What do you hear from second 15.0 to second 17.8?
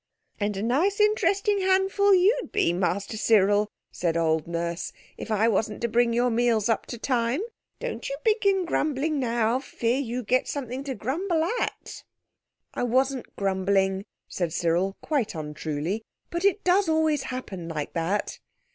quite untruly; "but it does always happen